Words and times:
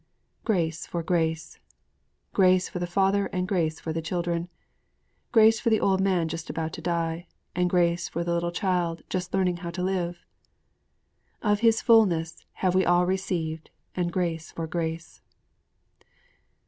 Grace 0.43 0.87
for 0.87 1.03
grace! 1.03 1.59
Grace 2.33 2.67
for 2.67 2.79
the 2.79 2.87
father 2.87 3.27
and 3.27 3.47
grace 3.47 3.79
for 3.79 3.93
the 3.93 4.01
children! 4.01 4.49
Grace 5.31 5.59
for 5.59 5.69
the 5.69 5.79
old 5.79 6.01
man 6.01 6.27
just 6.27 6.49
about 6.49 6.73
to 6.73 6.81
die, 6.81 7.27
and 7.53 7.69
grace 7.69 8.09
for 8.09 8.23
the 8.23 8.33
little 8.33 8.51
child 8.51 9.03
just 9.11 9.31
learning 9.31 9.57
how 9.57 9.69
to 9.69 9.83
live! 9.83 10.25
'_Of 11.43 11.59
His 11.59 11.83
fullness 11.83 12.43
have 12.65 12.75
all 12.87 13.05
we 13.05 13.09
received, 13.11 13.69
and 13.93 14.11
grace 14.11 14.51
for 14.51 14.65
grace! 14.65 15.21